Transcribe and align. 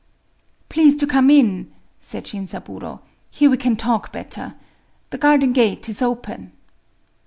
"Please 0.67 0.95
to 0.95 1.05
come 1.05 1.29
in," 1.29 1.69
said 1.99 2.23
Shinzaburō;—"here 2.23 3.51
we 3.51 3.55
can 3.57 3.75
talk 3.75 4.11
better. 4.11 4.55
The 5.11 5.19
garden 5.19 5.53
gate 5.53 5.87
is 5.89 6.01
open." 6.01 6.53